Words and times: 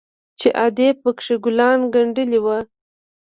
چې 0.39 0.47
ادې 0.65 0.89
پکښې 1.01 1.35
ګلان 1.43 1.79
گنډلي 1.93 2.39
وو. 2.43 2.57